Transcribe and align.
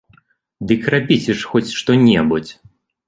Дык 0.71 0.87
рабіце 0.95 1.35
ж 1.41 1.53
хоць 1.53 1.75
што-небудзь! 1.81 2.51